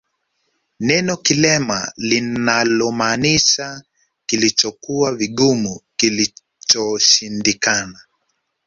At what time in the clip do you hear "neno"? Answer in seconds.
0.79-1.17